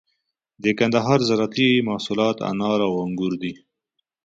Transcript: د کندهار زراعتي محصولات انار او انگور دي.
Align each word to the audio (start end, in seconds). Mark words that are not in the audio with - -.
د 0.63 0.65
کندهار 0.79 1.19
زراعتي 1.29 1.69
محصولات 1.87 2.37
انار 2.51 2.79
او 2.87 2.93
انگور 3.05 3.33
دي. 3.41 3.53